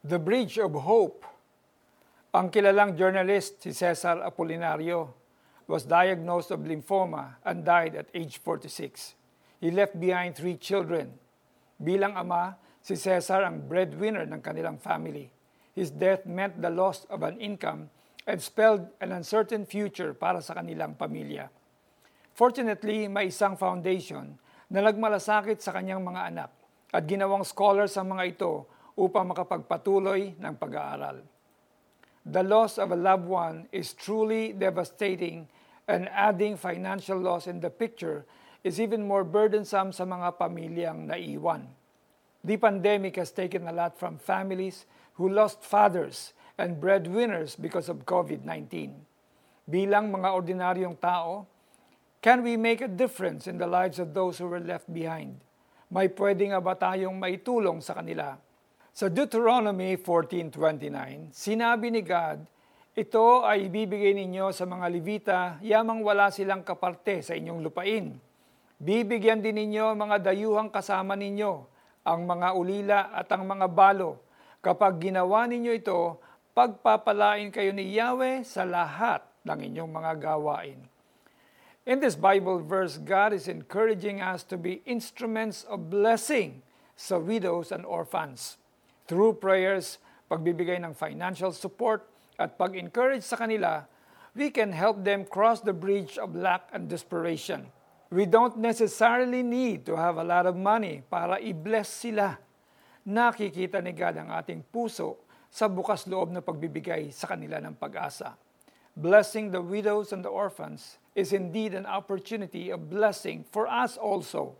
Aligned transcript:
The 0.00 0.16
Bridge 0.16 0.56
of 0.56 0.72
Hope. 0.80 1.28
Ang 2.32 2.48
kilalang 2.48 2.96
journalist 2.96 3.60
si 3.60 3.76
Cesar 3.76 4.24
Apolinario 4.24 5.12
was 5.68 5.84
diagnosed 5.84 6.48
of 6.56 6.64
lymphoma 6.64 7.36
and 7.44 7.68
died 7.68 7.92
at 7.92 8.08
age 8.16 8.40
46. 8.40 9.12
He 9.60 9.68
left 9.68 10.00
behind 10.00 10.40
three 10.40 10.56
children. 10.56 11.20
Bilang 11.76 12.16
ama, 12.16 12.56
si 12.80 12.96
Cesar 12.96 13.44
ang 13.44 13.68
breadwinner 13.68 14.24
ng 14.24 14.40
kanilang 14.40 14.80
family. 14.80 15.28
His 15.76 15.92
death 15.92 16.24
meant 16.24 16.64
the 16.64 16.72
loss 16.72 17.04
of 17.12 17.20
an 17.20 17.36
income 17.36 17.92
and 18.24 18.40
spelled 18.40 18.88
an 19.04 19.12
uncertain 19.12 19.68
future 19.68 20.16
para 20.16 20.40
sa 20.40 20.56
kanilang 20.56 20.96
pamilya. 20.96 21.52
Fortunately, 22.32 23.04
may 23.04 23.28
isang 23.28 23.52
foundation 23.52 24.40
na 24.72 24.80
nagmalasakit 24.80 25.60
sa 25.60 25.76
kanyang 25.76 26.00
mga 26.00 26.32
anak 26.32 26.50
at 26.88 27.04
ginawang 27.04 27.44
scholars 27.44 28.00
ang 28.00 28.16
mga 28.16 28.32
ito 28.32 28.64
upang 28.98 29.30
makapagpatuloy 29.30 30.38
ng 30.38 30.54
pag-aaral. 30.58 31.22
The 32.26 32.44
loss 32.44 32.76
of 32.76 32.92
a 32.92 33.00
loved 33.00 33.26
one 33.26 33.66
is 33.72 33.96
truly 33.96 34.52
devastating 34.52 35.48
and 35.88 36.06
adding 36.12 36.54
financial 36.54 37.18
loss 37.18 37.48
in 37.48 37.58
the 37.58 37.72
picture 37.72 38.28
is 38.62 38.78
even 38.78 39.08
more 39.08 39.24
burdensome 39.24 39.90
sa 39.90 40.04
mga 40.04 40.36
pamilyang 40.36 41.08
naiwan. 41.08 41.64
The 42.44 42.56
pandemic 42.60 43.16
has 43.16 43.32
taken 43.32 43.68
a 43.68 43.72
lot 43.72 43.96
from 43.96 44.20
families 44.20 44.84
who 45.16 45.28
lost 45.32 45.64
fathers 45.64 46.32
and 46.60 46.76
breadwinners 46.76 47.56
because 47.56 47.88
of 47.88 48.04
COVID-19. 48.04 49.00
Bilang 49.64 50.12
mga 50.12 50.28
ordinaryong 50.28 50.96
tao, 51.00 51.48
can 52.20 52.44
we 52.44 52.56
make 52.56 52.84
a 52.84 52.88
difference 52.88 53.48
in 53.48 53.56
the 53.56 53.68
lives 53.68 53.96
of 53.96 54.12
those 54.12 54.36
who 54.36 54.48
were 54.48 54.60
left 54.60 54.88
behind? 54.92 55.40
May 55.88 56.12
pwede 56.12 56.52
nga 56.52 56.60
ba 56.60 56.76
tayong 56.76 57.16
maitulong 57.16 57.80
sa 57.80 57.96
kanila? 57.96 58.36
Sa 58.90 59.06
Deuteronomy 59.06 59.94
14.29, 59.94 61.30
sinabi 61.30 61.94
ni 61.94 62.02
God, 62.02 62.42
Ito 62.90 63.46
ay 63.46 63.70
ibibigay 63.70 64.18
ninyo 64.18 64.50
sa 64.50 64.66
mga 64.66 64.86
Levita, 64.90 65.40
yamang 65.62 66.02
wala 66.02 66.34
silang 66.34 66.66
kaparte 66.66 67.22
sa 67.22 67.38
inyong 67.38 67.62
lupain. 67.62 68.18
Bibigyan 68.82 69.46
din 69.46 69.62
ninyo 69.62 69.94
mga 69.94 70.26
dayuhang 70.26 70.74
kasama 70.74 71.14
ninyo, 71.14 71.70
ang 72.02 72.20
mga 72.26 72.48
ulila 72.58 73.00
at 73.14 73.30
ang 73.30 73.46
mga 73.46 73.70
balo. 73.70 74.18
Kapag 74.58 74.98
ginawa 74.98 75.46
ninyo 75.46 75.70
ito, 75.70 76.18
pagpapalain 76.50 77.54
kayo 77.54 77.70
ni 77.70 77.94
Yahweh 77.94 78.42
sa 78.42 78.66
lahat 78.66 79.22
ng 79.46 79.70
inyong 79.70 79.90
mga 79.94 80.12
gawain. 80.18 80.82
In 81.86 82.02
this 82.02 82.18
Bible 82.18 82.58
verse, 82.58 82.98
God 82.98 83.38
is 83.38 83.46
encouraging 83.46 84.18
us 84.18 84.42
to 84.50 84.58
be 84.58 84.82
instruments 84.82 85.62
of 85.70 85.94
blessing 85.94 86.66
sa 86.98 87.22
widows 87.22 87.70
and 87.70 87.86
orphans. 87.86 88.58
Through 89.10 89.42
prayers, 89.42 89.98
pagbibigay 90.30 90.78
ng 90.86 90.94
financial 90.94 91.50
support, 91.50 92.06
at 92.38 92.54
pag-encourage 92.54 93.26
sa 93.26 93.34
kanila, 93.34 93.90
we 94.38 94.54
can 94.54 94.70
help 94.70 95.02
them 95.02 95.26
cross 95.26 95.58
the 95.58 95.74
bridge 95.74 96.14
of 96.14 96.38
lack 96.38 96.70
and 96.70 96.86
desperation. 96.86 97.66
We 98.14 98.30
don't 98.30 98.62
necessarily 98.62 99.42
need 99.42 99.82
to 99.90 99.98
have 99.98 100.14
a 100.14 100.22
lot 100.22 100.46
of 100.46 100.54
money 100.54 101.02
para 101.10 101.42
i-bless 101.42 101.90
sila. 101.90 102.38
Nakikita 103.02 103.82
ni 103.82 103.90
God 103.98 104.14
ang 104.14 104.30
ating 104.30 104.62
puso 104.70 105.26
sa 105.50 105.66
bukas 105.66 106.06
loob 106.06 106.30
na 106.30 106.38
pagbibigay 106.38 107.10
sa 107.10 107.34
kanila 107.34 107.58
ng 107.58 107.74
pag-asa. 107.74 108.38
Blessing 108.94 109.50
the 109.50 109.58
widows 109.58 110.14
and 110.14 110.22
the 110.22 110.30
orphans 110.30 111.02
is 111.18 111.34
indeed 111.34 111.74
an 111.74 111.82
opportunity 111.82 112.70
of 112.70 112.86
blessing 112.86 113.42
for 113.50 113.66
us 113.66 113.98
also. 113.98 114.54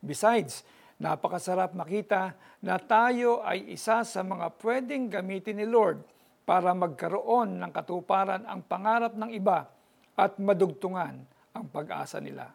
Besides, 0.00 0.64
Napakasarap 1.00 1.72
makita 1.72 2.36
na 2.60 2.76
tayo 2.76 3.40
ay 3.40 3.72
isa 3.72 4.04
sa 4.04 4.20
mga 4.20 4.52
pwedeng 4.60 5.08
gamitin 5.08 5.56
ni 5.56 5.64
Lord 5.64 6.04
para 6.44 6.76
magkaroon 6.76 7.56
ng 7.56 7.72
katuparan 7.72 8.44
ang 8.44 8.60
pangarap 8.60 9.16
ng 9.16 9.32
iba 9.32 9.64
at 10.12 10.36
madugtungan 10.36 11.24
ang 11.56 11.64
pag-asa 11.72 12.20
nila. 12.20 12.52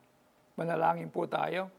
Manalangin 0.61 1.09
po 1.09 1.25
tayo. 1.25 1.73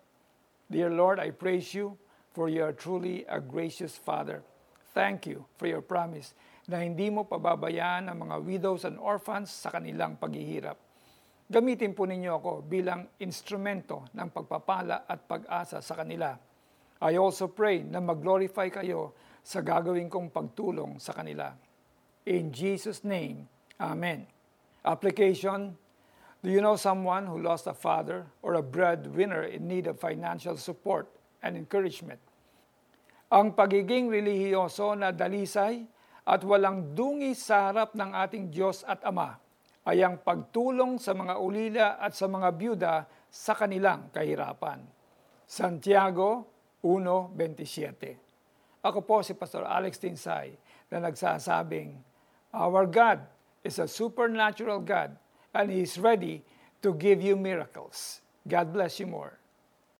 Dear 0.67 0.91
Lord, 0.91 1.23
I 1.23 1.31
praise 1.31 1.71
you 1.71 1.95
for 2.35 2.51
you 2.51 2.67
are 2.67 2.75
truly 2.75 3.23
a 3.31 3.39
gracious 3.39 3.95
Father. 3.95 4.43
Thank 4.91 5.31
you 5.31 5.47
for 5.55 5.71
your 5.71 5.87
promise 5.87 6.35
na 6.67 6.83
hindi 6.83 7.15
mo 7.15 7.31
pababayaan 7.31 8.11
ang 8.11 8.27
mga 8.27 8.43
widows 8.43 8.83
and 8.83 8.99
orphans 8.99 9.55
sa 9.55 9.71
kanilang 9.71 10.19
paghihirap. 10.19 10.75
Gamitin 11.47 11.95
po 11.95 12.11
ninyo 12.11 12.43
ako 12.43 12.67
bilang 12.67 13.07
instrumento 13.23 14.11
ng 14.19 14.35
pagpapala 14.35 15.07
at 15.07 15.31
pag-asa 15.31 15.79
sa 15.79 15.95
kanila 15.95 16.35
I 17.03 17.21
also 17.21 17.49
pray 17.53 17.85
na 17.85 18.01
mag-glorify 18.01 18.73
kayo 18.73 19.13
sa 19.45 19.61
gagawin 19.61 20.09
kong 20.09 20.33
pagtulong 20.33 20.97
sa 20.97 21.13
kanila. 21.13 21.53
In 22.27 22.51
Jesus' 22.51 23.05
name, 23.05 23.47
Amen. 23.77 24.25
Application, 24.81 25.77
do 26.41 26.49
you 26.49 26.65
know 26.65 26.81
someone 26.81 27.29
who 27.29 27.37
lost 27.45 27.69
a 27.69 27.77
father 27.77 28.25
or 28.41 28.57
a 28.57 28.65
breadwinner 28.65 29.45
in 29.45 29.69
need 29.69 29.85
of 29.85 30.01
financial 30.01 30.57
support 30.57 31.05
and 31.45 31.61
encouragement? 31.61 32.19
Ang 33.29 33.53
pagiging 33.53 34.09
relihiyoso 34.09 34.97
na 34.97 35.13
dalisay 35.13 35.85
at 36.25 36.41
walang 36.41 36.97
dungi 36.97 37.37
sa 37.37 37.69
harap 37.69 37.93
ng 37.93 38.11
ating 38.17 38.49
Diyos 38.49 38.87
at 38.89 39.05
Ama 39.05 39.37
ay 39.87 40.03
ang 40.03 40.19
pagtulong 40.19 40.99
sa 40.99 41.15
mga 41.15 41.35
ulila 41.39 42.01
at 42.01 42.17
sa 42.17 42.27
mga 42.27 42.49
byuda 42.57 42.95
sa 43.31 43.55
kanilang 43.55 44.11
kahirapan. 44.11 44.83
Santiago 45.47 46.56
1.27. 46.85 48.17
Ako 48.85 49.03
po 49.03 49.23
si 49.25 49.35
Pastor 49.35 49.67
Alex 49.67 49.99
Tinsay 49.99 50.55
na 50.93 51.03
nagsasabing, 51.03 51.97
Our 52.55 52.87
God 52.87 53.25
is 53.67 53.83
a 53.83 53.89
supernatural 53.91 54.81
God 54.81 55.17
and 55.53 55.67
He 55.73 55.83
is 55.83 55.99
ready 55.99 56.45
to 56.83 56.95
give 56.95 57.21
you 57.25 57.35
miracles. 57.35 58.21
God 58.47 58.71
bless 58.71 59.01
you 59.01 59.11
more. 59.11 59.41